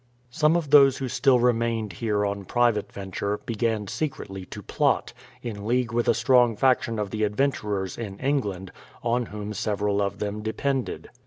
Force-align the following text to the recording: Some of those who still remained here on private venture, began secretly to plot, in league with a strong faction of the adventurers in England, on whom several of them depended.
Some 0.31 0.55
of 0.55 0.71
those 0.71 0.97
who 0.97 1.07
still 1.07 1.37
remained 1.39 1.93
here 1.93 2.25
on 2.25 2.45
private 2.45 2.91
venture, 2.91 3.37
began 3.45 3.85
secretly 3.85 4.45
to 4.47 4.63
plot, 4.63 5.13
in 5.43 5.67
league 5.67 5.93
with 5.93 6.07
a 6.07 6.15
strong 6.15 6.55
faction 6.55 6.97
of 6.97 7.11
the 7.11 7.23
adventurers 7.23 7.99
in 7.99 8.17
England, 8.17 8.71
on 9.03 9.27
whom 9.27 9.53
several 9.53 10.01
of 10.01 10.17
them 10.17 10.41
depended. 10.41 11.09